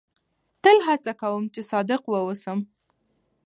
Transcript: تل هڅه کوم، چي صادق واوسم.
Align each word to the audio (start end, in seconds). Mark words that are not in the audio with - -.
تل 0.63 0.77
هڅه 0.87 1.11
کوم، 1.21 1.43
چي 1.53 1.61
صادق 1.71 2.01
واوسم. 2.09 2.59